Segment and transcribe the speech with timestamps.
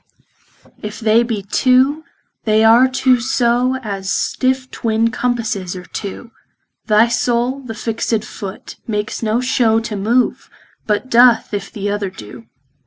[0.81, 2.03] If they be two,
[2.45, 6.31] they are two so As stiffe twin compasses are two,
[6.87, 10.49] Thy soule the fixt foot, makes no show To move,
[10.87, 12.45] but doth, if th' other doe.